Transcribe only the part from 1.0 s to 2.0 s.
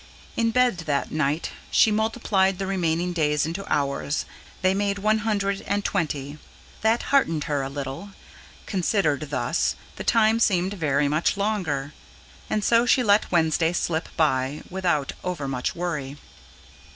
night she